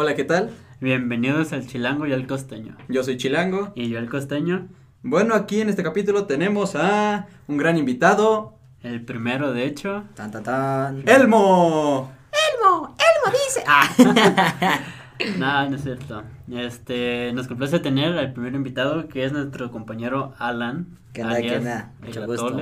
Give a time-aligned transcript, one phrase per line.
[0.00, 0.50] Hola, ¿qué tal?
[0.80, 2.76] Bienvenidos al Chilango y al Costeño.
[2.88, 3.72] Yo soy Chilango.
[3.74, 4.68] Y yo el Costeño.
[5.02, 8.54] Bueno, aquí en este capítulo tenemos a un gran invitado.
[8.84, 10.04] El primero, de hecho.
[10.14, 11.08] Tan, tan, tan.
[11.08, 12.12] ¡Elmo!
[12.30, 13.64] Elmo, Elmo dice.
[13.66, 13.90] Ah.
[15.36, 16.22] no, no es cierto.
[16.48, 20.96] Este, nos complace tener al primer invitado que es nuestro compañero Alan.
[21.12, 21.90] ¿Qué onda, qué onda?
[22.02, 22.60] el Mucho gusto.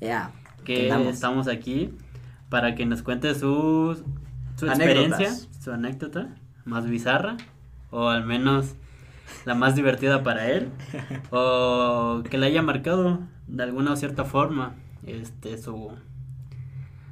[0.00, 0.32] Ya.
[0.64, 1.94] que estamos aquí
[2.48, 3.96] para que nos cuente su,
[4.56, 5.20] su Anécdotas.
[5.20, 6.34] experiencia, su anécdota
[6.68, 7.36] más bizarra,
[7.90, 8.74] o al menos
[9.44, 10.70] la más divertida para él,
[11.30, 14.74] o que le haya marcado de alguna o cierta forma
[15.06, 15.92] este su,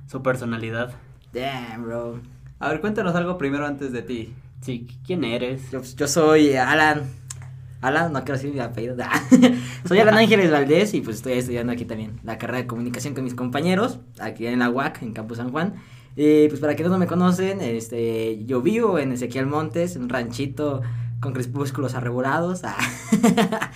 [0.06, 0.94] su personalidad.
[1.32, 2.20] Damn, bro.
[2.58, 4.34] A ver, cuéntanos algo primero antes de ti.
[4.60, 5.70] Sí, ¿quién eres?
[5.70, 7.02] Yo, yo soy Alan.
[7.86, 8.96] Alan, no quiero decir mi apellido.
[9.86, 13.24] soy Alan Ángeles Valdés y pues estoy estudiando aquí también la carrera de comunicación con
[13.24, 15.74] mis compañeros, aquí en la UAC, en Campus San Juan.
[16.16, 20.80] Y pues para quienes no me conocen, este, yo vivo en Ezequiel Montes, un ranchito
[21.20, 22.62] con crepúsculos arrebolados.
[22.64, 22.76] Ah.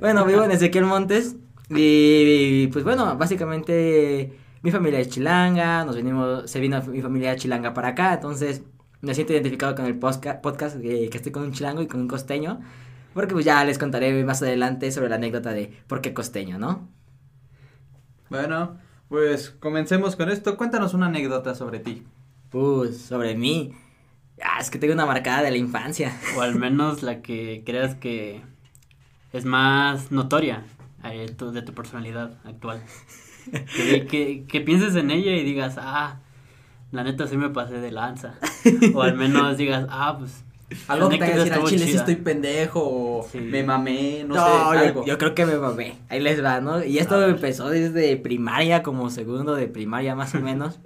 [0.00, 1.36] bueno, vivo en Ezequiel Montes
[1.70, 7.74] y pues bueno, básicamente mi familia es chilanga, nos venimos, se vino mi familia chilanga
[7.74, 8.62] para acá, entonces
[9.00, 12.00] me siento identificado con el posca- podcast que, que estoy con un chilango y con
[12.00, 12.60] un costeño,
[13.14, 16.88] porque pues ya les contaré más adelante sobre la anécdota de por qué costeño, ¿no?
[18.30, 18.76] Bueno,
[19.08, 20.56] pues comencemos con esto.
[20.56, 22.04] Cuéntanos una anécdota sobre ti.
[22.50, 23.72] Pues sobre mí,
[24.42, 26.16] ah, es que tengo una marcada de la infancia.
[26.36, 28.42] O al menos la que creas que
[29.32, 30.64] es más notoria
[31.04, 32.82] eh, tu- de tu personalidad actual.
[33.74, 36.20] Que, que, que pienses en ella y digas, ah,
[36.92, 38.34] la neta sí me pasé de lanza.
[38.94, 40.44] O al menos digas, ah, pues.
[40.86, 42.00] Algo que te haga decir al chile si chida".
[42.00, 43.38] estoy pendejo o Sí.
[43.38, 45.06] me mamé, no, No, sé, yo, algo.
[45.06, 45.98] yo creo que me mamé.
[46.08, 46.84] Ahí les va, ¿no?
[46.84, 50.78] Y esto empezó desde primaria, como segundo de primaria más o menos.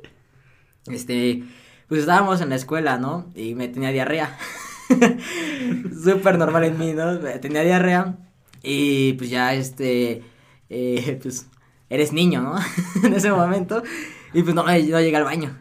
[0.91, 1.43] este,
[1.89, 3.27] pues estábamos en la escuela, ¿no?
[3.35, 4.37] Y me tenía diarrea.
[6.05, 7.19] Súper normal en mí, ¿no?
[7.41, 8.17] Tenía diarrea.
[8.63, 10.23] Y pues ya, este,
[10.71, 11.47] eh, pues,
[11.91, 12.57] eres niño, ¿no?
[13.05, 13.83] en ese momento.
[14.33, 15.57] Y pues no, no llegué al baño.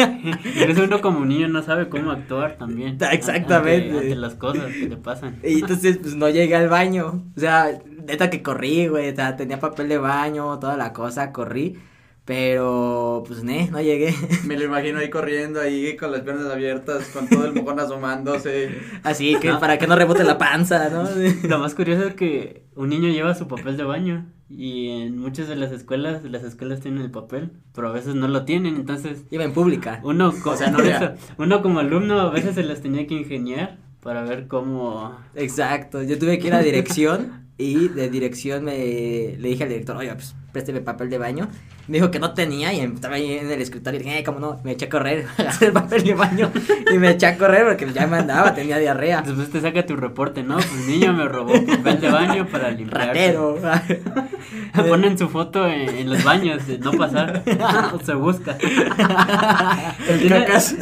[0.56, 2.98] Eres uno como niño, no sabe cómo actuar también.
[3.10, 3.90] Exactamente.
[3.90, 5.38] Ante, ante las cosas que le pasan.
[5.42, 7.24] Y entonces, pues no llegué al baño.
[7.36, 9.10] O sea, neta que corrí, güey.
[9.10, 11.78] O sea, tenía papel de baño, toda la cosa, corrí.
[12.30, 14.14] Pero, pues, ne, no llegué.
[14.46, 18.70] Me lo imagino ahí corriendo, ahí con las piernas abiertas, con todo el mojón asomándose.
[19.02, 21.08] Así que para que no rebote la panza, ¿no?
[21.48, 25.48] Lo más curioso es que un niño lleva su papel de baño y en muchas
[25.48, 29.24] de las escuelas, las escuelas tienen el papel, pero a veces no lo tienen, entonces
[29.32, 30.00] Iba en pública.
[30.04, 32.80] uno, co- O sea, no por era- eso, uno como alumno a veces se las
[32.80, 35.18] tenía que ingeniar para ver cómo...
[35.34, 36.02] Exacto.
[36.04, 38.76] Yo tuve que ir a dirección y de dirección me
[39.38, 41.48] le dije al director, oiga, pues présteme papel de baño.
[41.86, 44.38] Me dijo que no tenía y estaba ahí en el escritorio y dije, "Eh, cómo
[44.38, 46.50] no, me eché a correr, agarré el papel de baño
[46.92, 49.22] y me eché a correr porque ya me andaba, tenía diarrea.
[49.22, 50.56] Después te saca tu reporte, ¿no?
[50.56, 53.08] Pues niño me robó papel de baño para limpiar.
[53.08, 53.58] Ratero.
[54.88, 57.42] Ponen su foto en, en los baños de no pasar.
[58.04, 58.56] se busca.
[60.08, 60.76] El Tiene- cacas.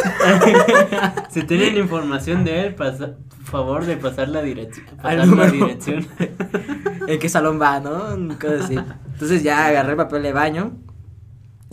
[1.30, 3.12] Si tienen información de él, pasa,
[3.50, 4.86] favor de pasar la dirección.
[5.03, 6.06] Pasar la dirección.
[7.06, 8.16] ¿En qué salón va, no?
[8.38, 8.78] Cosas así.
[9.12, 10.72] Entonces ya agarré el papel de baño.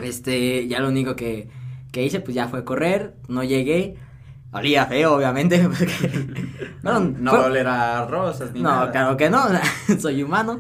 [0.04, 1.50] Este, ya lo único que,
[1.92, 3.16] que hice, pues ya fue correr.
[3.28, 3.96] No llegué.
[4.52, 5.60] Olía feo, obviamente.
[5.68, 5.88] Porque,
[6.82, 8.92] No, bueno, no fue- va a oler a rosas ni no, nada.
[8.92, 9.44] claro que no.
[10.00, 10.60] Soy humano.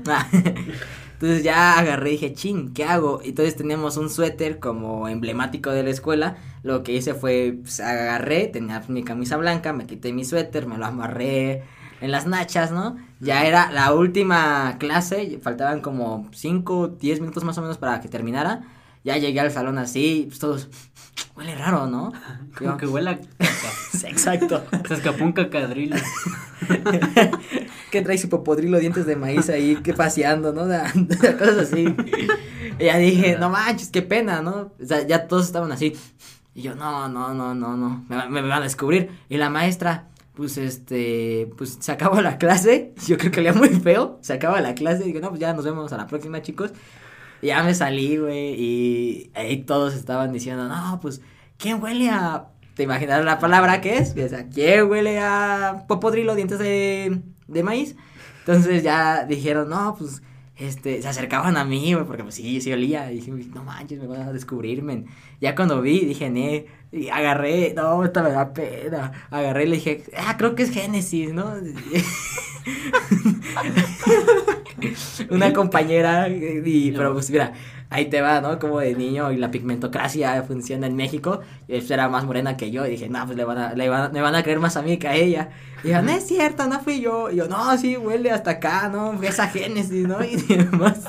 [1.15, 3.21] Entonces ya agarré y dije, ching, ¿qué hago?
[3.23, 6.37] Y Entonces teníamos un suéter como emblemático de la escuela.
[6.61, 10.77] Lo que hice fue, pues agarré, tenía mi camisa blanca, me quité mi suéter, me
[10.77, 11.63] lo amarré
[12.01, 12.97] en las nachas, ¿no?
[13.21, 18.09] Ya era la última clase, faltaban como 5, 10 minutos más o menos para que
[18.09, 18.63] terminara.
[19.05, 20.67] Ya llegué al salón así, pues todos,
[21.37, 22.11] huele raro, ¿no?
[22.57, 24.07] Como Yo, que huele a caca.
[24.09, 24.63] Exacto.
[24.87, 25.95] Se escapó un cacadrilo.
[27.91, 30.63] que trae su popodrilo dientes de maíz ahí, que paseando, ¿no?
[30.63, 31.95] Cosas así.
[32.79, 34.73] Y ya dije, no manches, qué pena, ¿no?
[34.81, 35.93] O sea, ya todos estaban así.
[36.53, 39.09] Y yo, no, no, no, no, no, me, va- me van a descubrir.
[39.29, 42.93] Y la maestra, pues, este, pues, se acabó la clase.
[43.07, 44.17] Yo creo que leía muy feo.
[44.21, 45.03] Se acaba la clase.
[45.03, 46.71] Y digo, no, pues ya nos vemos a la próxima, chicos.
[47.45, 51.21] Ya me salí, güey, y ahí todos estaban diciendo, no, pues,
[51.57, 52.47] ¿quién huele a...?
[52.75, 54.15] ¿Te imaginas la palabra que es?
[54.15, 57.95] Decía, ¿quién huele a popodrilo, dientes de, de maíz?
[58.39, 60.21] Entonces ya dijeron, no, pues,
[60.57, 63.11] este, se acercaban a mí, güey, porque pues sí, sí olía.
[63.11, 65.05] Y dije, no manches, me van a descubrir, men.
[65.39, 69.11] Ya cuando vi, dije, ne, y agarré, no, esta me da pena.
[69.29, 71.53] Agarré y le dije, ah, creo que es Génesis, ¿no?
[75.29, 77.53] Una compañera, y, pero pues mira,
[77.89, 78.59] ahí te va, ¿no?
[78.59, 81.41] Como de niño y la pigmentocracia funciona en México.
[81.67, 82.85] Y ella era más morena que yo.
[82.85, 84.81] Y dije, no, pues le van a, le van, me van a creer más a
[84.81, 85.49] mí que a ella.
[85.83, 87.29] Y yo, no es cierto, no fui yo.
[87.29, 89.13] Y yo, no, sí, huele hasta acá, ¿no?
[89.17, 90.23] Fue esa génesis, ¿no?
[90.23, 91.03] Y demás.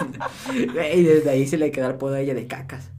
[0.54, 2.90] Y desde ahí se le quedó el podo a ella de cacas.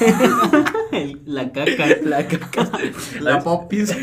[0.92, 1.86] El- la caca.
[2.04, 2.70] La cacas.
[3.20, 3.94] La popis.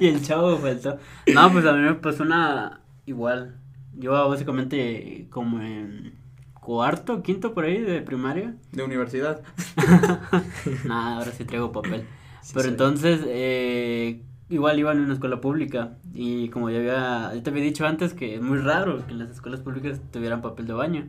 [0.00, 0.98] y el chavo faltó.
[1.32, 3.56] No, pues a mí me pasó una igual.
[3.96, 6.14] Yo básicamente como en
[6.60, 8.56] cuarto, quinto por ahí de primaria.
[8.72, 9.42] De universidad.
[10.84, 12.06] Nada, ahora sí traigo papel.
[12.42, 12.72] Sí, Pero soy.
[12.72, 15.96] entonces, eh, igual iba en una escuela pública.
[16.12, 19.20] Y como ya había, ya te había dicho antes que es muy raro que en
[19.20, 21.08] las escuelas públicas tuvieran papel de baño.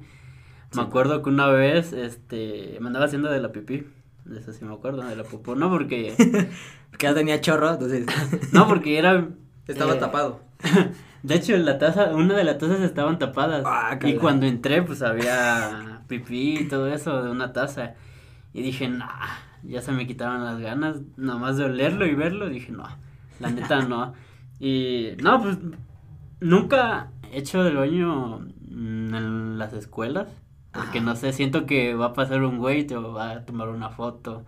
[0.72, 0.78] Sí.
[0.80, 3.86] Me acuerdo que una vez, este, me andaba haciendo de la pipí.
[4.26, 5.56] De eso sí me acuerdo, de la popó.
[5.56, 6.14] No porque,
[6.92, 8.06] Porque ya tenía chorro, entonces.
[8.54, 9.28] no porque era...
[9.68, 10.40] Estaba eh, tapado.
[11.24, 13.64] De hecho, la taza, una de las tazas estaban tapadas.
[13.66, 17.96] Ah, y cuando entré, pues había pipí y todo eso de una taza.
[18.54, 19.28] Y dije, nah,
[19.64, 22.50] ya se me quitaban las ganas, nomás de olerlo y verlo.
[22.50, 22.88] Dije, no,
[23.40, 24.14] la neta no.
[24.60, 25.58] Y no, pues
[26.40, 30.28] nunca he hecho del baño en las escuelas.
[30.78, 33.90] Porque no sé, siento que va a pasar un güey te va a tomar una
[33.90, 34.46] foto.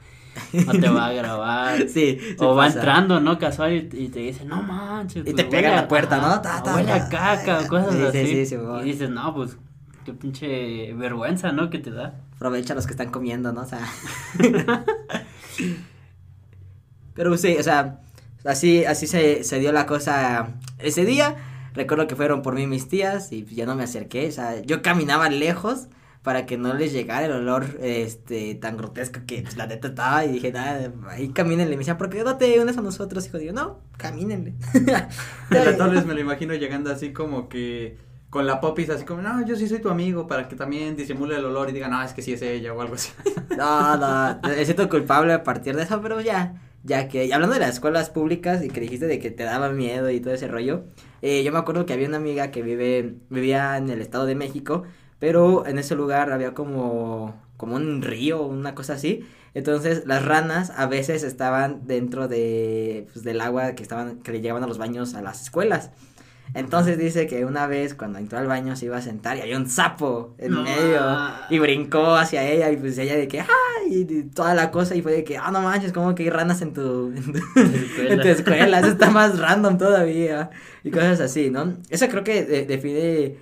[0.68, 1.80] O te va a grabar.
[1.90, 2.78] Sí, sí O va pasa.
[2.80, 3.38] entrando, ¿no?
[3.40, 5.22] Casual y, y te dice, no manches.
[5.28, 6.40] Y pues, te pega la a- puerta, ¿no?
[6.42, 8.46] Ta, ta, huele a caca, cosas Sí, sí, así.
[8.46, 9.58] sí, y dices, no, pues,
[10.06, 11.70] qué pinche vergüenza, ¿no?
[11.70, 12.22] Que te da.
[12.36, 13.62] Aprovecha los que están comiendo, ¿no?
[13.62, 13.82] O sea.
[17.14, 18.00] Pero sí, o sea,
[18.46, 20.50] así, así se, se dio la cosa
[20.80, 21.36] ese día.
[21.74, 24.28] Recuerdo que fueron por mí mis tías y ya no me acerqué.
[24.28, 25.88] O sea, yo caminaba lejos
[26.24, 30.26] para que no les llegara el olor este tan grotesco que pues, la neta estaba
[30.26, 31.76] y dije, nada, ahí camínenle.
[31.76, 33.38] Me decían, ¿por qué no te unes a nosotros, hijo?
[33.38, 34.56] Digo, no, camínenle.
[35.52, 37.98] Entonces me lo imagino llegando así como que
[38.30, 41.38] con la popis así como, no, yo sí soy tu amigo para que también disimule
[41.38, 43.12] el olor y diga, no, es que sí es ella o algo así.
[43.58, 47.56] No, no, me siento culpable a partir de eso, pero ya, ya que, y hablando
[47.56, 50.48] de las escuelas públicas y que dijiste de que te daba miedo y todo ese
[50.48, 50.86] rollo,
[51.22, 54.36] eh, yo me acuerdo que había una amiga que vive, vivía en el Estado de
[54.36, 54.84] México,
[55.20, 60.72] pero en ese lugar había como, como un río, una cosa así, entonces las ranas
[60.76, 64.78] a veces estaban dentro de, pues, del agua que estaban, que le llevaban a los
[64.78, 65.92] baños a las escuelas.
[66.56, 69.56] Entonces dice que una vez cuando entró al baño se iba a sentar y había
[69.56, 70.64] un sapo en No.
[70.64, 71.00] medio
[71.52, 73.48] y brincó hacia ella y pues ella de que ¡ay!
[74.10, 76.64] y toda la cosa y fue de que ah no manches como que hay ranas
[76.64, 78.14] en tu en tu, escuela.
[78.16, 80.50] en tu escuela eso está más random todavía
[80.84, 83.36] y cosas así no eso creo que de- define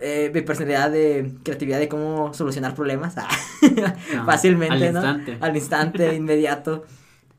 [0.00, 3.28] eh, mi personalidad de creatividad de cómo solucionar problemas ah,
[4.14, 5.38] No, fácilmente al no instante.
[5.40, 6.84] al instante inmediato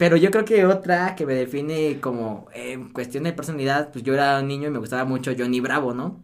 [0.01, 4.15] pero yo creo que otra que me define como eh, cuestión de personalidad, pues yo
[4.15, 6.23] era un niño y me gustaba mucho Johnny Bravo, ¿no?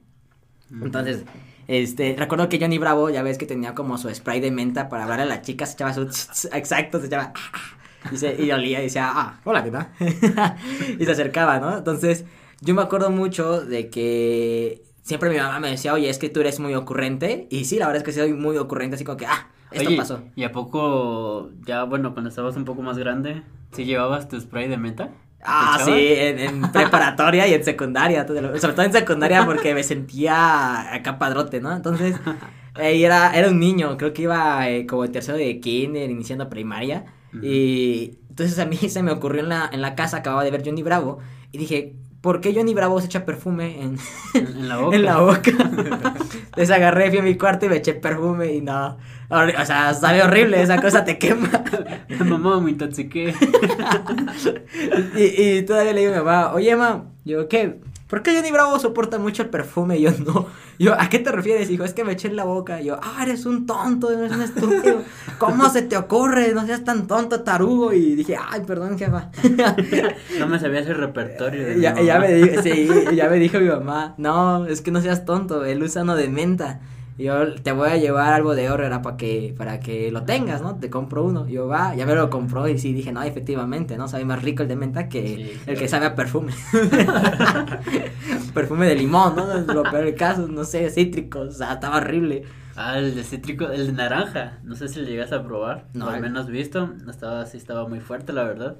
[0.81, 1.25] Entonces,
[1.67, 5.03] este, recuerdo que Johnny Bravo, ya ves que tenía como su spray de menta para
[5.03, 6.01] hablar a las chicas, se echaba su,
[6.53, 9.89] exacto, se echaba, ah, ah, y, se, y olía y decía, ah, hola, ¿qué tal?
[10.97, 11.77] y se acercaba, ¿no?
[11.77, 12.25] Entonces,
[12.61, 16.41] yo me acuerdo mucho de que siempre mi mamá me decía, oye, es que tú
[16.41, 19.25] eres muy ocurrente, y sí, la verdad es que soy muy ocurrente, así como que,
[19.25, 20.21] ah, esto Oye, pasó.
[20.35, 24.67] ¿y a poco, ya, bueno, cuando estabas un poco más grande, sí llevabas tu spray
[24.67, 25.11] de menta?
[25.41, 29.83] Ah, ¿Te sí, en, en preparatoria y en secundaria, sobre todo en secundaria porque me
[29.83, 31.73] sentía acá padrote, ¿no?
[31.73, 32.15] Entonces,
[32.77, 36.49] eh, era, era un niño, creo que iba eh, como en tercero de kinder, iniciando
[36.49, 37.05] primaria,
[37.41, 40.63] y entonces a mí se me ocurrió en la, en la casa, acababa de ver
[40.65, 41.19] Johnny Bravo,
[41.51, 41.95] y dije,
[42.27, 44.95] ¿por qué Johnny Bravo se echa perfume en, la boca.
[44.97, 45.49] en la boca?
[45.49, 48.97] Entonces agarré, fui a mi cuarto y me eché perfume y no,
[49.29, 51.49] o sea, sabe horrible, esa cosa te quema.
[52.25, 53.33] Mamá, me intoxiqué.
[55.15, 57.79] Y, y todavía le digo a mi mamá, oye, mamá, yo, ¿qué?
[58.07, 59.97] ¿Por qué Johnny Bravo soporta mucho el perfume?
[59.97, 60.47] Y yo, no.
[60.79, 61.67] Yo, ¿a qué te refieres?
[61.67, 62.81] Dijo, es que me eché en la boca.
[62.81, 65.01] Y yo, ah, eres un tonto, eres un estúpido.
[65.39, 66.53] ¿Cómo se te ocurre?
[66.53, 67.91] No seas tan tonto, tarugo.
[67.91, 69.29] Y dije, ay, perdón, jefa.
[70.39, 71.65] No me sabía ese repertorio.
[71.65, 75.01] de ya, ya me dijo, sí, ya me dijo mi mamá, no, es que no
[75.01, 76.79] seas tonto, él usa uno de menta.
[77.17, 80.77] Yo te voy a llevar algo de Horrera para que, para que lo tengas, ¿no?
[80.77, 81.47] Te compro uno.
[81.47, 84.07] Yo, va, ya me lo compró y sí dije, no, efectivamente, ¿no?
[84.07, 85.79] Sabe más rico el de menta que Sí, el claro.
[85.79, 86.53] que sabe a perfume.
[88.53, 89.51] perfume de limón, ¿no?
[89.51, 92.43] Es lo peor del caso, no sé, cítricos, o sea, estaba horrible.
[92.75, 94.59] Ah, el de cítrico, el de naranja.
[94.63, 95.87] No sé si lo llegas a probar.
[95.93, 96.05] No.
[96.05, 96.11] No.
[96.11, 96.93] al menos visto.
[97.09, 98.77] Estaba, sí estaba muy fuerte, la verdad.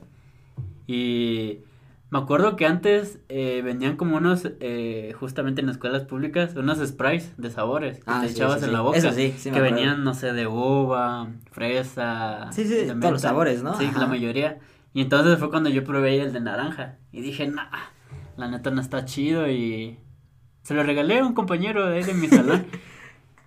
[0.86, 1.60] Y
[2.10, 7.34] me acuerdo que antes eh, vendían como unos, eh, justamente en escuelas públicas, unos sprays
[7.38, 8.74] de sabores que Ah, te sí, echabas sí, en sí.
[8.76, 8.98] la boca.
[8.98, 9.76] Eso sí, sí me Que acuerdo.
[9.76, 12.50] venían, no sé, de uva, fresa.
[12.52, 13.78] Sí, sí, de todos los sabores, ¿no?
[13.78, 14.00] Sí, Ajá.
[14.00, 14.60] la mayoría.
[14.94, 16.96] Y entonces fue cuando yo probé el de naranja.
[17.12, 17.66] Y dije, nah,
[18.38, 19.50] la neta no está chido.
[19.50, 20.00] Y
[20.64, 22.66] se lo regalé a un compañero de, ahí de mi salón.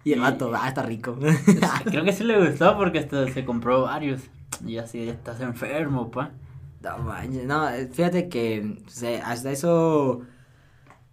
[0.05, 1.19] Y el vato, ah, está rico.
[1.87, 4.21] Creo que sí le gustó porque hasta se compró varios.
[4.67, 6.31] Y así, estás enfermo, pa.
[6.81, 10.23] No manches, no, fíjate que o sea, hasta eso,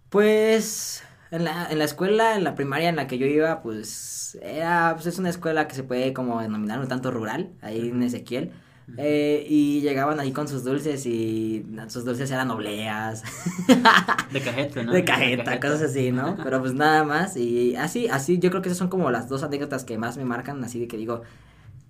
[0.08, 4.38] pues, en la, en la escuela, en la primaria en la que yo iba, pues,
[4.40, 8.02] era, pues es una escuela que se puede como denominar un tanto rural, ahí en
[8.02, 8.52] Ezequiel,
[8.96, 13.22] eh, y llegaban ahí con sus dulces y sus dulces eran obleas,
[14.32, 14.92] De cajeta, ¿no?
[14.92, 16.36] de cajeta, cosas así, ¿no?
[16.42, 19.42] Pero pues nada más, y así, así, yo creo que esas son como las dos
[19.42, 21.22] anécdotas que más me marcan, así de que digo,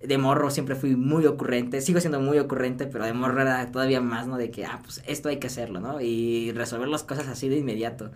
[0.01, 4.01] de morro siempre fui muy ocurrente, sigo siendo muy ocurrente, pero de morro era todavía
[4.01, 4.37] más, ¿no?
[4.37, 5.99] De que, ah, pues esto hay que hacerlo, ¿no?
[6.01, 8.11] Y resolver las cosas así de inmediato.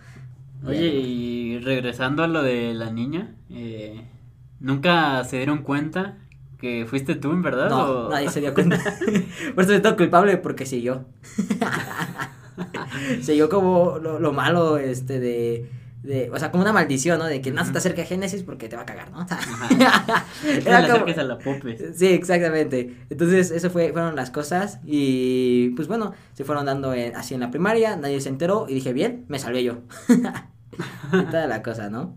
[0.66, 4.02] Oye, y regresando a lo de la niña, eh,
[4.62, 6.18] ¿nunca se dieron cuenta
[6.58, 7.70] que fuiste tú, en verdad?
[7.70, 8.78] No, o- nadie se dio cuenta.
[9.56, 11.06] Por eso siento culpable porque siguió.
[13.22, 15.70] siguió como lo, lo malo, este, de,
[16.04, 17.26] de, o sea, como una maldición, ¿no?
[17.26, 19.26] De que no se te acerque a Génesis porque te va a cagar, ¿no?
[20.42, 21.98] Te Era le como- acerques a la popes.
[21.98, 22.96] Sí, exactamente.
[23.10, 24.80] Entonces, eso fue, fueron las cosas.
[24.86, 28.74] Y pues bueno, se fueron dando en- así en la primaria, nadie se enteró y
[28.76, 29.80] dije, bien, me salvé yo.
[31.14, 32.16] y toda la cosa, ¿no?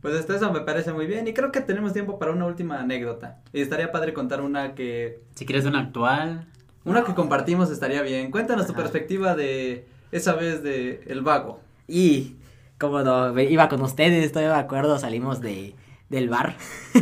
[0.00, 2.80] Pues hasta eso me parece muy bien y creo que tenemos tiempo para una última
[2.80, 3.40] anécdota.
[3.52, 6.46] Y estaría padre contar una que Si quieres una actual.
[6.84, 8.30] una que compartimos estaría bien.
[8.30, 8.82] Cuéntanos tu Ajá.
[8.82, 11.60] perspectiva de esa vez de El Vago.
[11.88, 12.36] Y
[12.78, 15.74] como no, iba con ustedes, todavía me acuerdo, salimos de,
[16.08, 16.56] del bar.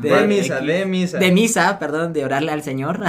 [0.00, 0.66] De, Bar misa, X.
[0.66, 1.18] de misa.
[1.18, 3.00] De misa, perdón, de orarle al Señor.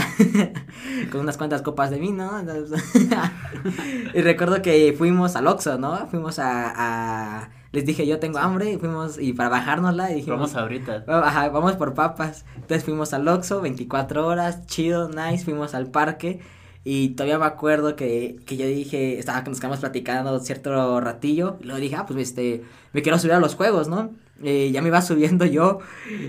[1.11, 2.31] con unas cuantas copas de vino.
[4.13, 6.07] y recuerdo que fuimos al Oxxo, ¿no?
[6.07, 10.39] Fuimos a, a- Les dije, yo tengo hambre, y fuimos, y para bajárnosla, y dijimos...
[10.39, 11.03] Vamos ahorita.
[11.07, 12.45] Ajá, vamos por papas.
[12.55, 16.39] Entonces fuimos al Oxxo, 24 horas, chido, nice, fuimos al parque.
[16.87, 21.57] Y todavía me acuerdo que, que yo dije, estaba que nos quedamos platicando cierto ratillo.
[21.59, 22.63] Y luego dije, ah, pues este,
[22.93, 24.11] me quiero subir a los juegos, ¿no?
[24.39, 25.79] Y ya me iba subiendo yo,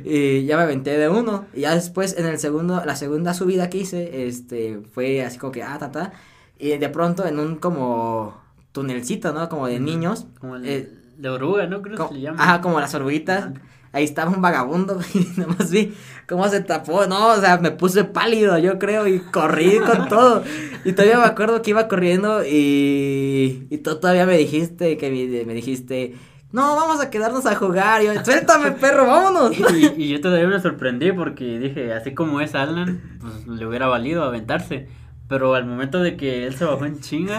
[0.02, 1.44] y ya me aventé de uno.
[1.52, 5.52] Y ya después, en el segundo, la segunda subida que hice, este, fue así como
[5.52, 6.12] que, ah, ta, ta.
[6.58, 8.40] Y de pronto en un como
[8.72, 9.50] tunelcito, ¿no?
[9.50, 10.26] Como de niños.
[10.40, 11.82] Como el eh, de oruga, ¿no?
[11.82, 12.42] Creo que se le llama.
[12.42, 13.50] Ajá, como las oruguitas.
[13.96, 15.94] Ahí estaba un vagabundo y nomás vi
[16.28, 17.06] cómo se tapó.
[17.06, 20.44] No, o sea, me puse pálido, yo creo, y corrí con todo.
[20.84, 25.46] Y todavía me acuerdo que iba corriendo y, y tú todavía me dijiste, que me,
[25.46, 26.14] me dijiste,
[26.52, 28.02] no, vamos a quedarnos a jugar.
[28.02, 29.56] Y yo, suéltame, perro, vámonos.
[29.74, 33.86] Y, y yo todavía me sorprendí porque dije, así como es Alan, pues le hubiera
[33.86, 34.88] valido aventarse.
[35.26, 37.38] Pero al momento de que él se bajó en chinga,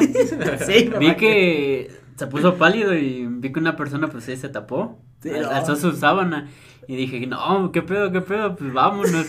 [0.66, 5.00] Sí, vi que se puso pálido y vi que una persona pues sí se tapó,
[5.24, 5.50] No.
[5.50, 6.48] alzó su sábana
[6.88, 9.26] y dije, no, qué pedo, qué pedo, pues vámonos.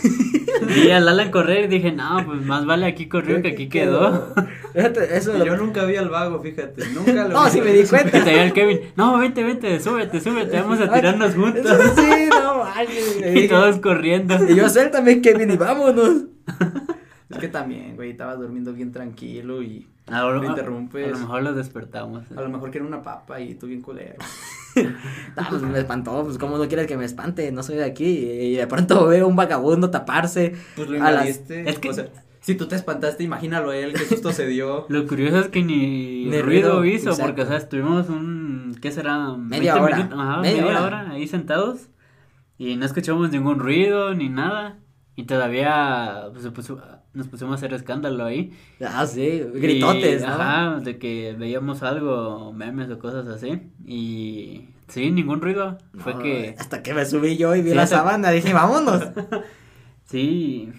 [0.67, 4.33] vi al Alan correr y dije, no, pues más vale aquí corrió que aquí quedó.
[4.73, 6.85] Fíjate, Eso Y lo- yo nunca vi al vago, fíjate.
[6.93, 7.49] Nunca lo No, vi.
[7.51, 8.11] sí me di Y cuenta.
[8.19, 11.65] todavía el Kevin, no, vente, vente, súbete, súbete, vamos a tirarnos juntos.
[11.95, 13.47] Sí, no, manches, le Y dije.
[13.49, 14.37] todos corriendo.
[14.47, 16.23] Y yo, suéltame, Kevin, y vámonos.
[17.29, 21.11] Es que también, güey, estaba durmiendo bien tranquilo y A lo, Me a interrumpes.
[21.11, 22.23] lo mejor los despertamos.
[22.35, 24.15] a lo mejor quiere una papa y tú bien culero.
[25.35, 28.05] Ah, pues me espantó, pues cómo no quieres que me espante, no soy de aquí.
[28.05, 30.55] Y de pronto veo un vagabundo taparse.
[30.75, 31.69] Pues lo A las- invadiste.
[31.69, 32.07] es que- o sea,
[32.41, 34.85] si tú te espantaste, imagínalo a él, qué susto se dio.
[34.89, 37.25] Lo curioso es que ni, Ni ruido, ruido, hizo, exacto.
[37.27, 39.33] porque, o sea, estuvimos un, ¿qué será?
[39.35, 40.83] Media 20 hora, ajá, media media, hora.
[41.03, 41.11] hora.
[41.11, 41.89] ahí sentados,
[42.57, 44.79] y no escuchamos ningún ruido, ni nada,
[45.15, 46.81] y todavía pues, se puso-
[47.13, 48.51] nos pusimos a hacer escándalo ahí.
[48.85, 50.31] Ah, sí, gritotes, Y, ¿no?
[50.33, 56.55] Ajá, de que veíamos algo, memes o cosas así, y sí, ningún ruido, fue que,
[56.57, 59.03] Hasta que me subí yo y vi Sí, la hasta- sabana, dije, vámonos.
[60.05, 60.71] sí,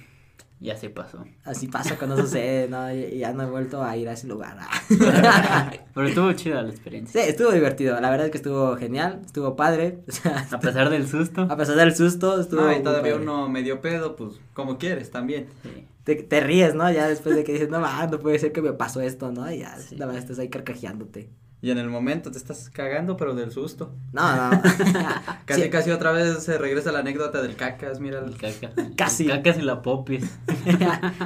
[0.60, 1.24] y así pasó.
[1.44, 2.92] Así pasa cuando sucede, ¿no?
[2.92, 4.56] Ya no he vuelto a ir a ese lugar.
[5.94, 7.22] Pero estuvo chida la experiencia.
[7.22, 10.00] sí, estuvo divertido, la verdad es que estuvo genial, estuvo padre.
[10.08, 11.42] O sea, A pesar del susto.
[11.48, 12.60] a pesar del susto, estuvo.
[12.62, 13.24] No, y todavía padre.
[13.24, 15.46] uno medio pedo, pues como quieres también.
[15.62, 15.86] Sí.
[16.16, 16.90] Te, te ríes, ¿no?
[16.90, 19.50] Ya después de que dices, no, ma, no puede ser que me pasó esto, ¿no?
[19.52, 19.96] Y ya, Sí.
[19.96, 21.30] la verdad estás ahí carcajeándote.
[21.62, 23.94] Y en el momento te estás cagando, pero del susto.
[24.12, 24.62] No, no.
[25.44, 25.70] Casi, Sí.
[25.70, 28.18] casi otra vez se regresa la anécdota del cacas, mira.
[28.20, 28.70] El caca.
[28.96, 29.24] Casi.
[29.24, 30.24] El cacas y la popis.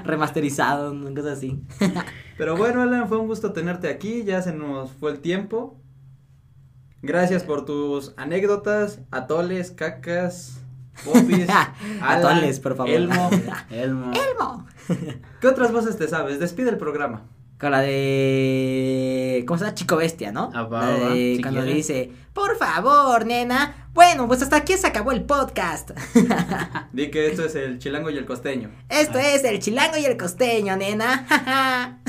[0.05, 1.62] Remasterizado, una cosa así.
[2.37, 5.79] Pero bueno, Alan, fue un gusto tenerte aquí, ya se nos fue el tiempo.
[7.03, 10.61] Gracias por tus anécdotas, atoles, cacas,
[11.05, 11.73] popis, Alan,
[12.03, 12.93] Atoles, por favor.
[12.93, 13.31] Elmo.
[13.71, 14.13] Elmo.
[14.13, 14.67] Elmo.
[15.41, 16.39] ¿Qué otras voces te sabes?
[16.39, 17.23] Despide el programa.
[17.59, 19.45] Con la de.
[19.47, 19.75] ¿Cómo se llama?
[19.75, 20.51] Chico Bestia, ¿no?
[20.55, 21.77] Ah, va, La va, de si cuando quieres.
[21.77, 23.89] dice, por favor, nena.
[23.95, 25.93] Bueno, pues hasta aquí se acabó el podcast.
[26.93, 28.71] Di que esto es el chilango y el costeño.
[28.89, 32.01] Esto es el chilango y el costeño, nena.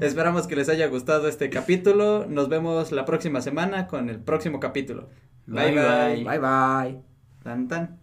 [0.00, 2.26] Esperamos que les haya gustado este capítulo.
[2.28, 5.08] Nos vemos la próxima semana con el próximo capítulo.
[5.46, 5.82] Bye bye.
[5.82, 6.24] Bye, bye.
[6.24, 7.02] bye bye.
[7.42, 8.01] Tan tan.